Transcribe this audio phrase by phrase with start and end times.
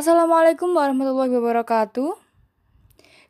[0.00, 2.16] Assalamualaikum warahmatullahi wabarakatuh.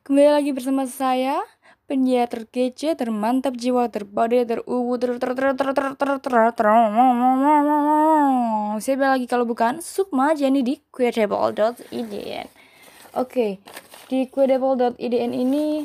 [0.06, 1.42] Kembali lagi bersama saya,
[1.90, 6.66] penyiar terkece, termantap jiwa, terpade, teruwu, ter ter ter ter ter ter ter ter
[8.78, 12.46] Siapa lagi kalau bukan Sukma Jenny di queertable.idn.
[13.18, 13.58] Oke,
[14.06, 15.82] di queertable.idn ini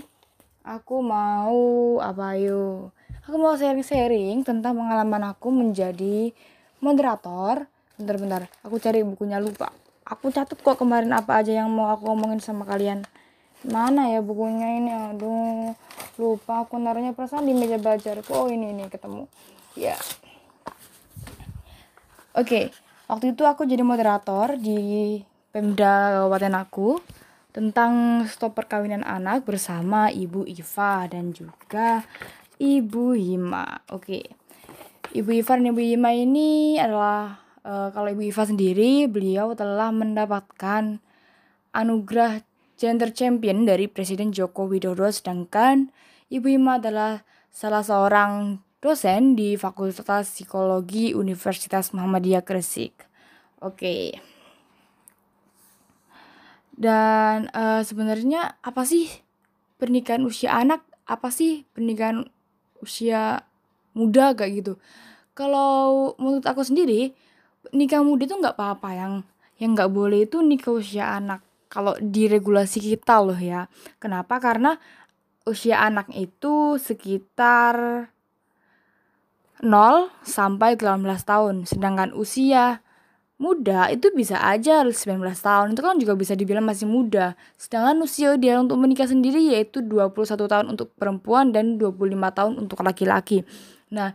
[0.70, 2.94] aku mau apa yuk?
[3.26, 6.30] Aku mau sharing-sharing tentang pengalaman aku menjadi
[6.78, 7.66] moderator.
[7.98, 9.74] Bentar-bentar, aku cari bukunya lupa.
[10.06, 13.02] Aku catat kok kemarin apa aja yang mau aku ngomongin sama kalian.
[13.66, 14.94] Mana ya bukunya ini?
[14.94, 15.74] Aduh,
[16.22, 18.22] lupa aku naruhnya perasaan di meja belajar.
[18.30, 19.26] Oh, ini ini ketemu.
[19.74, 19.98] Ya.
[22.38, 22.70] Oke,
[23.10, 25.18] waktu itu aku jadi moderator di
[25.50, 27.02] Pemda Kabupaten aku
[27.56, 32.04] tentang stop perkawinan anak bersama Ibu Iva dan juga
[32.60, 33.82] Ibu Hima.
[33.90, 34.36] Oke.
[35.16, 41.02] Ibu Iva dan Ibu Hima ini adalah uh, kalau Ibu Iva sendiri, beliau telah mendapatkan
[41.74, 42.46] anugerah
[42.78, 45.92] Gender Champion dari Presiden Joko Widodo sedangkan
[46.28, 53.08] Ibu Hima adalah salah seorang dosen di Fakultas Psikologi Universitas Muhammadiyah Gresik.
[53.64, 54.20] Oke.
[56.76, 59.08] Dan uh, sebenarnya apa sih
[59.80, 60.84] pernikahan usia anak?
[61.08, 62.28] Apa sih pernikahan
[62.84, 63.48] usia
[63.96, 64.74] muda kayak gitu?
[65.32, 67.16] Kalau menurut aku sendiri,
[67.72, 68.90] nikah muda itu nggak apa-apa.
[68.94, 69.14] Yang
[69.56, 71.42] yang nggak boleh itu nikah usia anak.
[71.72, 73.72] Kalau di regulasi kita loh ya.
[73.98, 74.38] Kenapa?
[74.38, 74.76] Karena
[75.48, 78.08] usia anak itu sekitar
[79.64, 81.56] 0 sampai 18 tahun.
[81.64, 82.84] Sedangkan usia
[83.36, 84.96] muda itu bisa aja 19
[85.40, 85.76] tahun.
[85.76, 87.36] Itu kan juga bisa dibilang masih muda.
[87.56, 92.80] Sedangkan usia dia untuk menikah sendiri yaitu 21 tahun untuk perempuan dan 25 tahun untuk
[92.84, 93.44] laki-laki.
[93.92, 94.12] Nah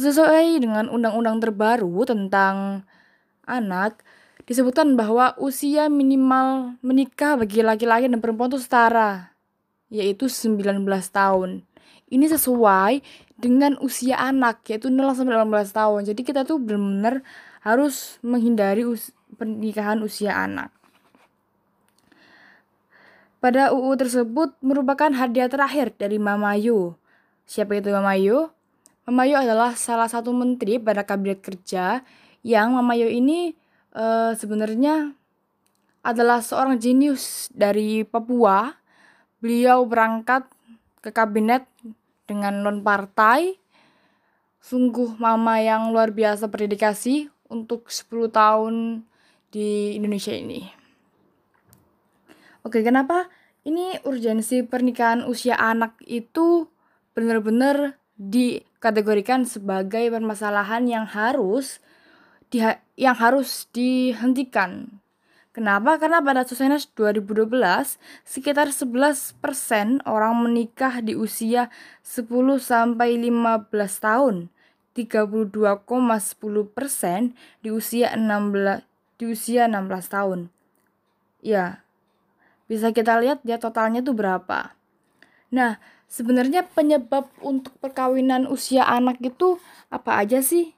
[0.00, 2.88] sesuai dengan undang-undang terbaru tentang
[3.44, 4.00] anak,
[4.48, 9.36] disebutkan bahwa usia minimal menikah bagi laki-laki dan perempuan itu setara,
[9.92, 11.68] yaitu 19 tahun.
[12.12, 13.04] Ini sesuai
[13.36, 16.00] dengan usia anak, yaitu 0 sampai 18 tahun.
[16.08, 17.20] Jadi kita tuh benar-benar
[17.60, 20.72] harus menghindari us pernikahan usia anak.
[23.42, 26.94] Pada UU tersebut merupakan hadiah terakhir dari Mama Yu.
[27.42, 28.14] Siapa itu Mama
[29.02, 29.10] Yu?
[29.10, 32.06] Mama Yu adalah salah satu menteri pada kabinet kerja
[32.46, 33.54] yang Mama Yo ini
[33.94, 35.14] uh, sebenarnya
[36.02, 38.74] adalah seorang jenius dari Papua.
[39.42, 40.46] Beliau berangkat
[41.02, 41.66] ke kabinet
[42.30, 43.58] dengan non partai.
[44.62, 49.02] Sungguh mama yang luar biasa berdedikasi untuk 10 tahun
[49.50, 50.70] di Indonesia ini.
[52.62, 53.26] Oke, kenapa
[53.66, 56.70] ini urgensi pernikahan usia anak itu
[57.18, 57.98] benar-benar
[58.30, 61.82] dikategorikan sebagai permasalahan yang harus
[62.52, 62.62] di,
[62.94, 65.02] yang harus dihentikan.
[65.52, 66.00] Kenapa?
[66.00, 69.36] Karena pada Susenas 2012, sekitar 11%
[70.08, 71.68] orang menikah di usia
[72.00, 73.68] 10 sampai 15
[74.00, 74.48] tahun.
[74.92, 77.32] 32,10%
[77.64, 78.84] di usia 16
[79.16, 80.48] di usia 16 tahun.
[81.44, 81.84] Ya.
[82.68, 84.72] Bisa kita lihat ya totalnya itu berapa.
[85.52, 85.76] Nah,
[86.12, 89.56] sebenarnya penyebab untuk perkawinan usia anak itu
[89.88, 90.76] apa aja sih?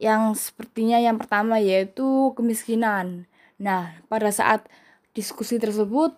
[0.00, 3.28] yang sepertinya yang pertama yaitu kemiskinan.
[3.60, 4.64] Nah, pada saat
[5.12, 6.16] diskusi tersebut,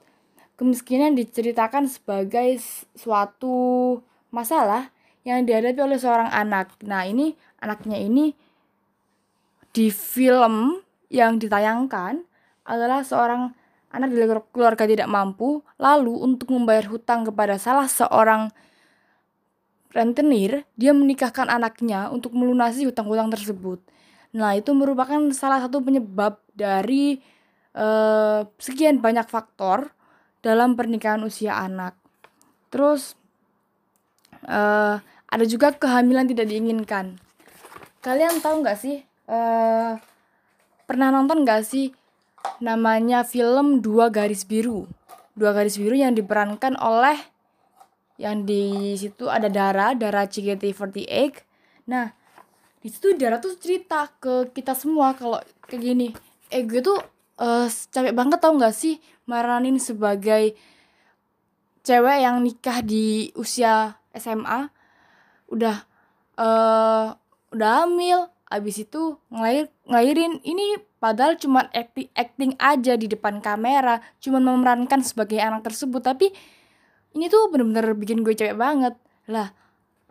[0.54, 2.62] kemiskinan diceritakan sebagai
[2.94, 3.98] suatu
[4.30, 4.94] masalah
[5.26, 6.70] yang dihadapi oleh seorang anak.
[6.86, 8.38] Nah, ini anaknya ini
[9.74, 10.78] di film
[11.10, 12.22] yang ditayangkan
[12.62, 13.50] adalah seorang
[13.92, 18.48] anak dari keluarga tidak mampu lalu untuk membayar hutang kepada salah seorang
[19.92, 23.78] rentenir, dia menikahkan anaknya untuk melunasi hutang-hutang tersebut.
[24.32, 27.20] Nah, itu merupakan salah satu penyebab dari
[27.76, 29.92] uh, sekian banyak faktor
[30.40, 31.92] dalam pernikahan usia anak.
[32.72, 33.12] Terus
[34.48, 37.20] uh, ada juga kehamilan tidak diinginkan.
[38.00, 39.04] Kalian tahu nggak sih?
[39.28, 40.00] Uh,
[40.88, 41.92] pernah nonton nggak sih
[42.62, 44.86] namanya film Dua Garis Biru?
[45.34, 47.18] Dua Garis Biru yang diperankan oleh
[48.20, 51.42] yang di situ ada Dara, Dara CGT48.
[51.90, 52.12] Nah,
[52.78, 56.08] di situ Dara tuh cerita ke kita semua kalau kayak gini.
[56.52, 56.98] Eh gue tuh
[57.42, 60.54] uh, capek banget tau gak sih maranin sebagai
[61.82, 64.70] cewek yang nikah di usia SMA
[65.50, 65.82] udah
[66.38, 67.16] uh,
[67.52, 70.44] udah hamil abis itu ngelahir ngelahirin.
[70.44, 74.04] Ini padahal cuma acting acting aja di depan kamera.
[74.20, 76.04] Cuma memerankan sebagai anak tersebut.
[76.04, 76.28] Tapi
[77.16, 78.94] ini tuh bener-bener bikin gue cewek banget.
[79.32, 79.50] Lah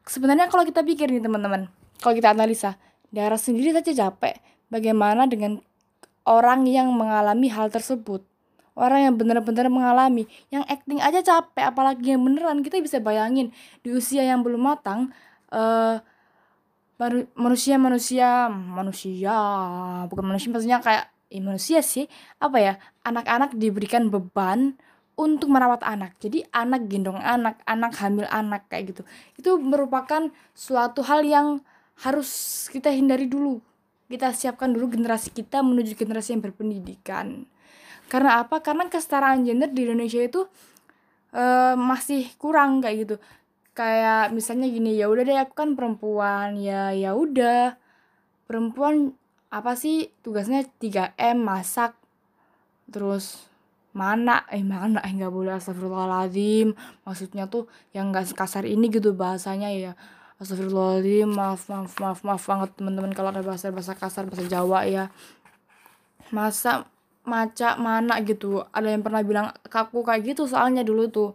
[0.10, 1.70] sebenarnya kalau kita pikir nih teman-teman.
[2.02, 2.82] Kalau kita analisa
[3.14, 4.42] darah sendiri saja capek.
[4.72, 5.62] Bagaimana dengan
[6.26, 8.26] orang yang mengalami hal tersebut?
[8.74, 10.26] Orang yang benar-benar mengalami.
[10.50, 12.66] Yang acting aja capek apalagi yang beneran.
[12.66, 13.54] Kita bisa bayangin
[13.86, 15.12] di usia yang belum matang
[15.52, 16.00] uh,
[17.33, 19.36] manusia manusia manusia.
[20.06, 22.06] Bukan manusia maksudnya kayak ya manusia sih.
[22.38, 22.74] Apa ya?
[23.01, 24.77] Anak-anak diberikan beban
[25.18, 26.18] untuk merawat anak.
[26.21, 29.01] Jadi anak gendong anak anak hamil anak kayak gitu.
[29.33, 31.48] Itu merupakan suatu hal yang
[32.06, 32.30] harus
[32.69, 33.62] kita hindari dulu.
[34.12, 37.48] Kita siapkan dulu generasi kita menuju generasi yang berpendidikan.
[38.12, 38.59] Karena apa?
[38.59, 40.44] Karena kesetaraan gender di Indonesia itu
[41.31, 43.15] uh, masih kurang kayak gitu
[43.72, 47.80] kayak misalnya gini ya udah deh aku kan perempuan ya ya udah.
[48.48, 49.16] Perempuan
[49.52, 50.68] apa sih tugasnya?
[50.80, 51.96] 3M masak.
[52.92, 53.48] Terus
[53.96, 54.44] mana?
[54.52, 55.00] Eh mana?
[55.04, 56.76] Eh nggak boleh astagfirullahaladzim.
[57.08, 59.94] Maksudnya tuh yang nggak sekasar ini gitu bahasanya ya.
[60.40, 65.08] Astagfirullahaladzim maaf maaf maaf maaf banget teman-teman kalau ada bahasa bahasa kasar bahasa Jawa ya.
[66.32, 66.88] Masa
[67.24, 68.68] maca mana gitu.
[68.76, 71.32] Ada yang pernah bilang kaku kayak gitu soalnya dulu tuh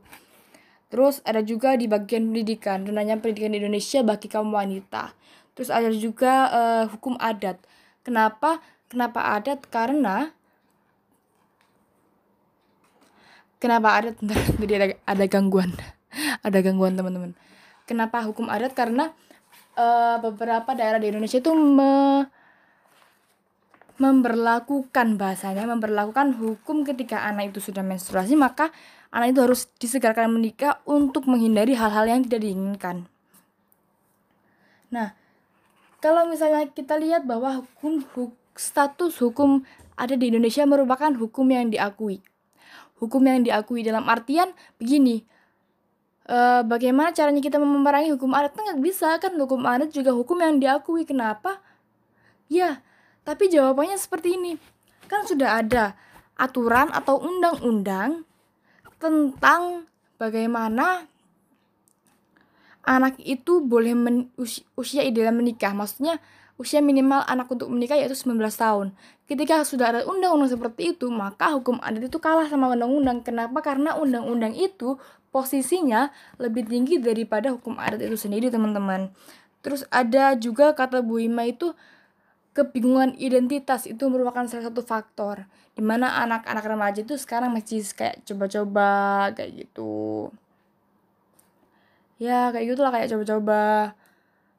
[0.86, 5.12] Terus ada juga di bagian pendidikan, renanya pendidikan di Indonesia bagi kaum wanita.
[5.58, 7.58] Terus ada juga uh, hukum adat.
[8.06, 8.62] Kenapa?
[8.86, 9.66] Kenapa adat?
[9.66, 10.30] Karena
[13.56, 14.20] Kenapa adat?
[14.60, 15.72] Tadi ada ada gangguan.
[16.46, 17.32] ada gangguan teman-teman.
[17.88, 18.76] Kenapa hukum adat?
[18.76, 19.10] Karena
[19.74, 22.26] uh, beberapa daerah di Indonesia itu me
[23.96, 28.68] memberlakukan bahasanya memberlakukan hukum ketika anak itu sudah menstruasi maka
[29.16, 33.08] anak itu harus disegarkan menikah untuk menghindari hal-hal yang tidak diinginkan.
[34.92, 35.16] Nah,
[36.04, 39.64] kalau misalnya kita lihat bahwa hukum huk, status hukum
[39.96, 42.20] ada di Indonesia merupakan hukum yang diakui.
[43.00, 45.24] Hukum yang diakui dalam artian begini,
[46.28, 48.52] e, bagaimana caranya kita memerangi hukum adat?
[48.52, 51.08] Nggak bisa kan hukum adat juga hukum yang diakui.
[51.08, 51.64] Kenapa?
[52.52, 52.84] Ya,
[53.24, 54.60] tapi jawabannya seperti ini.
[55.08, 55.96] Kan sudah ada
[56.36, 58.28] aturan atau undang-undang
[58.96, 61.04] tentang bagaimana
[62.86, 64.30] anak itu boleh men,
[64.78, 65.74] usia, ideal menikah.
[65.74, 66.22] Maksudnya
[66.56, 68.86] usia minimal anak untuk menikah yaitu 19 tahun.
[69.26, 73.26] Ketika sudah ada undang-undang seperti itu, maka hukum adat itu kalah sama undang-undang.
[73.26, 73.58] Kenapa?
[73.60, 74.96] Karena undang-undang itu
[75.34, 79.12] posisinya lebih tinggi daripada hukum adat itu sendiri, teman-teman.
[79.60, 81.74] Terus ada juga kata Bu Ima itu
[82.56, 85.44] kebingungan identitas itu merupakan salah satu faktor
[85.76, 88.88] di mana anak-anak remaja itu sekarang masih kayak coba-coba
[89.36, 90.32] kayak gitu.
[92.16, 93.92] Ya kayak gitulah kayak coba-coba.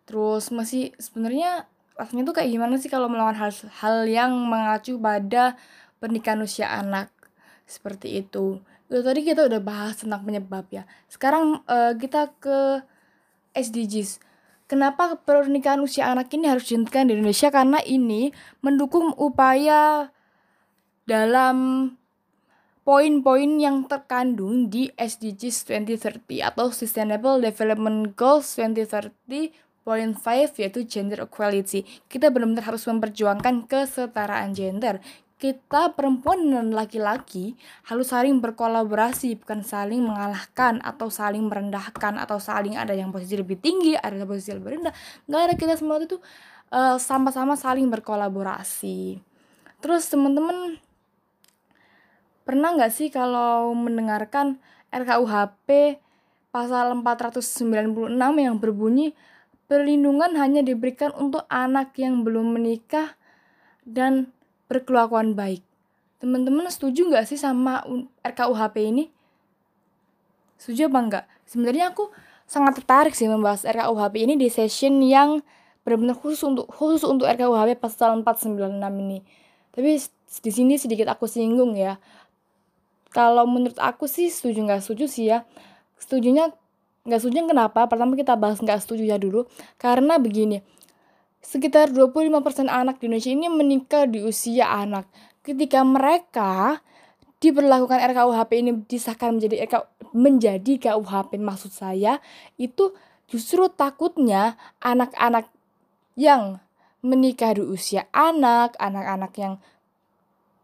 [0.05, 1.65] Terus masih sebenarnya
[1.97, 3.49] rasanya tuh kayak gimana sih kalau melawan hal
[3.81, 5.57] hal yang mengacu pada
[5.97, 7.09] pernikahan usia anak?
[7.65, 8.61] Seperti itu.
[8.85, 10.85] Itu tadi kita udah bahas tentang penyebab ya.
[11.09, 12.85] Sekarang uh, kita ke
[13.57, 14.21] SDGs
[14.67, 17.47] Kenapa pernikahan usia anak ini harus dihentikan di Indonesia?
[17.47, 20.11] Karena ini mendukung upaya
[21.07, 21.91] dalam
[22.83, 29.55] poin-poin yang terkandung di SDGs 2030 atau Sustainable Development Goals 2030
[29.87, 31.87] Point 5 yaitu gender equality.
[32.11, 34.99] Kita benar-benar harus memperjuangkan kesetaraan gender
[35.37, 37.53] kita perempuan dan laki-laki
[37.85, 43.61] harus saling berkolaborasi bukan saling mengalahkan atau saling merendahkan atau saling ada yang posisi lebih
[43.61, 44.93] tinggi ada yang posisi lebih rendah.
[45.29, 46.17] Nggak ada kita semua itu
[46.73, 49.21] uh, sama-sama saling berkolaborasi.
[49.77, 50.81] Terus teman-teman
[52.41, 54.57] pernah nggak sih kalau mendengarkan
[54.89, 56.01] RKUHP
[56.49, 59.13] pasal 496 yang berbunyi
[59.69, 63.13] perlindungan hanya diberikan untuk anak yang belum menikah
[63.85, 64.31] dan
[64.67, 65.63] berkelakuan baik.
[66.17, 67.83] Teman-teman setuju nggak sih sama
[68.23, 69.05] RKUHP ini?
[70.57, 71.25] Setuju apa enggak?
[71.47, 72.09] Sebenarnya aku
[72.47, 75.43] sangat tertarik sih membahas RKUHP ini di session yang
[75.87, 79.23] benar-benar khusus untuk khusus untuk RKUHP pasal 496 ini.
[79.71, 79.89] Tapi
[80.43, 82.01] di sini sedikit aku singgung ya.
[83.13, 85.47] Kalau menurut aku sih setuju nggak setuju sih ya.
[85.95, 86.51] Setujunya
[87.07, 87.87] nggak setuju kenapa?
[87.87, 89.47] Pertama kita bahas nggak setuju ya dulu.
[89.79, 90.59] Karena begini,
[91.41, 95.07] Sekitar 25% anak di Indonesia ini menikah di usia anak.
[95.45, 96.83] Ketika mereka
[97.37, 99.75] diberlakukan RKUHP ini disahkan menjadi RK,
[100.17, 102.17] menjadi KUHP maksud saya
[102.57, 102.97] itu
[103.29, 105.47] justru takutnya anak-anak
[106.17, 106.59] yang
[107.05, 109.53] menikah di usia anak, anak-anak yang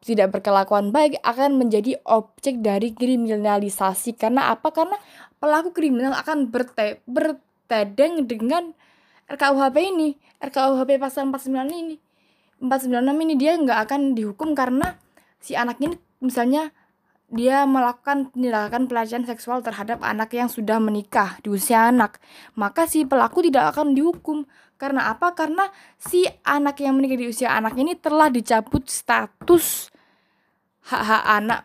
[0.03, 4.73] tidak berkelakuan baik akan menjadi objek dari kriminalisasi karena apa?
[4.75, 4.99] Karena
[5.39, 8.75] pelaku kriminal akan berte bertedeng dengan
[9.33, 11.97] RKUHP ini RKUHP pasal 49 ini
[12.61, 14.95] 496 ini dia nggak akan dihukum karena
[15.41, 16.71] si anak ini misalnya
[17.33, 22.21] dia melakukan tindakan pelecehan seksual terhadap anak yang sudah menikah di usia anak,
[22.53, 24.45] maka si pelaku tidak akan dihukum.
[24.77, 25.33] Karena apa?
[25.33, 25.65] Karena
[25.97, 29.89] si anak yang menikah di usia anak ini telah dicabut status
[30.93, 31.61] hak-hak anak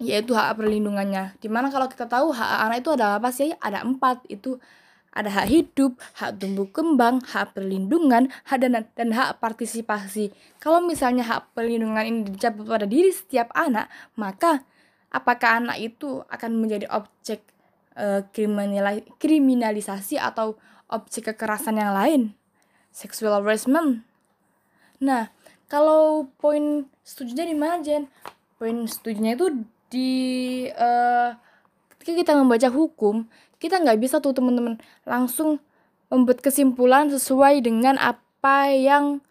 [0.00, 1.36] yaitu hak perlindungannya.
[1.36, 3.52] Di mana kalau kita tahu hak anak itu ada apa sih?
[3.60, 4.56] Ada empat itu
[5.14, 10.34] ada hak hidup, hak tumbuh kembang, hak perlindungan, hak dan, dan hak partisipasi.
[10.58, 13.86] Kalau misalnya hak perlindungan ini dicabut pada diri setiap anak,
[14.18, 14.66] maka
[15.14, 17.46] apakah anak itu akan menjadi objek
[17.94, 18.26] uh,
[19.22, 20.58] kriminalisasi atau
[20.90, 22.22] objek kekerasan yang lain?
[22.90, 24.02] Sexual harassment.
[24.98, 25.30] Nah,
[25.70, 28.10] kalau poin setujunya di mana, Jen?
[28.58, 30.10] Poin setujunya itu di
[30.74, 31.34] uh,
[31.94, 33.30] ketika kita membaca hukum,
[33.64, 34.76] kita nggak bisa tuh teman-teman.
[35.08, 35.64] Langsung
[36.12, 39.24] membuat kesimpulan sesuai dengan apa yang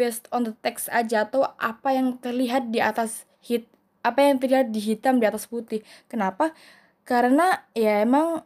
[0.00, 3.68] based on the text aja atau apa yang terlihat di atas hit
[4.00, 5.84] apa yang terlihat di hitam di atas putih.
[6.08, 6.56] Kenapa?
[7.04, 8.40] Karena ya emang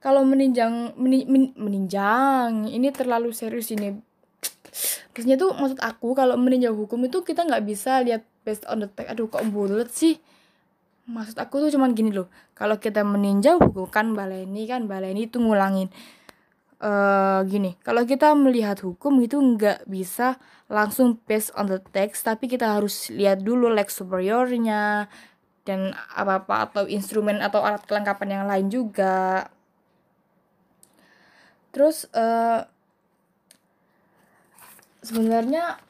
[0.00, 4.00] kalau meninjang meni, men, meninjang ini terlalu serius ini.
[5.12, 8.88] Maksudnya tuh maksud aku kalau meninjau hukum itu kita nggak bisa lihat based on the
[8.88, 9.12] text.
[9.12, 10.16] Aduh kok bulat sih
[11.04, 15.36] maksud aku tuh cuman gini loh kalau kita meninjau hukum kan baleni kan baleni itu
[15.36, 15.92] ngulangin
[16.80, 20.40] uh, gini kalau kita melihat hukum itu nggak bisa
[20.72, 25.12] langsung based on the text tapi kita harus lihat dulu lex superiornya
[25.64, 29.48] dan apa apa atau instrumen atau alat kelengkapan yang lain juga.
[31.72, 32.68] Terus uh,
[35.00, 35.80] sebenarnya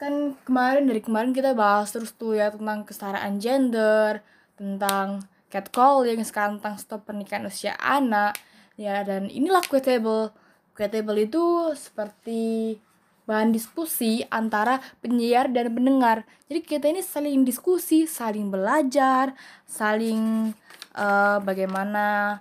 [0.00, 4.20] kan kemarin dari kemarin kita bahas terus tuh ya tentang kesetaraan gender
[4.58, 8.34] tentang catcalling sekarang tentang stop pernikahan usia anak.
[8.74, 10.34] Ya dan inilah quotable.
[10.74, 12.76] Quotable itu seperti
[13.24, 16.26] bahan diskusi antara penyiar dan pendengar.
[16.50, 19.32] Jadi kita ini saling diskusi saling belajar
[19.64, 20.52] saling
[20.98, 22.38] uh, bagaimana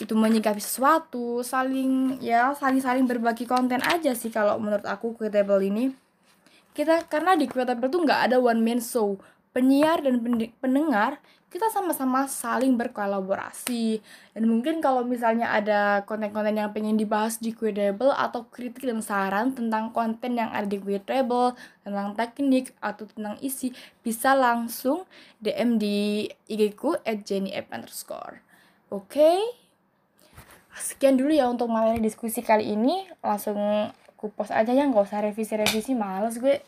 [0.00, 5.60] itu menyikapi sesuatu saling ya saling saling berbagi konten aja sih kalau menurut aku quotable
[5.60, 5.92] ini
[6.72, 9.18] kita karena di Quotable tuh nggak ada one man show.
[9.50, 10.22] Penyiar dan
[10.62, 11.18] pendengar
[11.50, 13.98] kita sama-sama saling berkolaborasi.
[14.38, 19.50] Dan mungkin kalau misalnya ada konten-konten yang pengen dibahas di Quotable atau kritik dan saran
[19.50, 23.74] tentang konten yang ada di Quotable tentang teknik atau tentang isi
[24.06, 25.02] bisa langsung
[25.42, 27.26] DM di IG ku at
[27.74, 28.46] underscore.
[28.94, 29.18] Oke?
[29.18, 29.38] Okay?
[30.80, 33.04] sekian dulu ya untuk materi diskusi kali ini.
[33.20, 36.60] Langsung kupas aja ya nggak usah revisi-revisi males gue.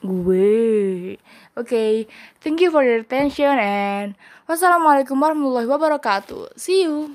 [0.00, 1.20] Gue.
[1.52, 1.94] Oke okay.
[2.40, 4.16] thank you for your attention and
[4.48, 6.56] wassalamualaikum warahmatullahi wabarakatuh.
[6.56, 7.12] See you